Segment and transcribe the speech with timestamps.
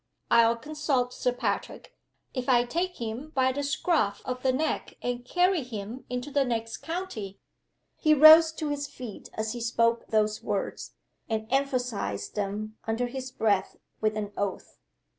[0.31, 1.93] "I'll consult Sir Patrick,
[2.33, 6.43] if I take him by the scruff of the neck and carry him into the
[6.43, 7.39] next county!"
[7.97, 10.95] He rose to his feet as he spoke those words,
[11.29, 14.79] and emphasized them under his breath with an oath.